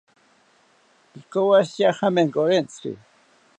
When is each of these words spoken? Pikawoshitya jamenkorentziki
Pikawoshitya 1.11 1.89
jamenkorentziki 1.97 2.91